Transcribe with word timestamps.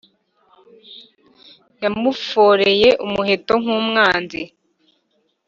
Yamuforeye 1.81 2.89
umuheto 3.05 3.53
nk’umwanzi, 3.61 4.41